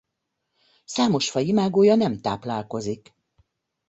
Számos 0.85 1.29
faj 1.31 1.43
imágója 1.43 1.95
nem 1.95 2.21
táplálkozik. 2.21 3.13